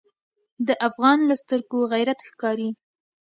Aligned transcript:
د 0.67 0.69
افغان 0.87 1.19
له 1.29 1.35
سترګو 1.41 1.79
غیرت 1.93 2.19
ښکاري. 2.29 2.69